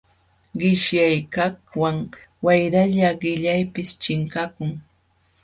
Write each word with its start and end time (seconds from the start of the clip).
Qishyakaqwan 0.59 1.97
wayralla 2.45 3.09
qillaypis 3.21 3.89
chinkakun. 4.01 4.71